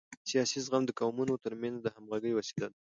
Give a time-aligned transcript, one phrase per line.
[0.29, 2.77] سیاسي زغم د قومونو ترمنځ د همغږۍ وسیله ده